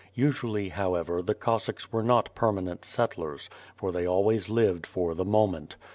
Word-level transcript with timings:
Usually, 0.15 0.69
however, 0.69 1.21
the 1.21 1.35
Cos 1.35 1.65
sacks 1.65 1.93
were 1.93 2.01
not 2.01 2.33
permanent 2.33 2.85
settlers, 2.85 3.51
for 3.75 3.91
they 3.91 4.07
always 4.07 4.49
lived 4.49 4.87
for 4.87 5.13
the 5.13 5.23
moment. 5.25 5.75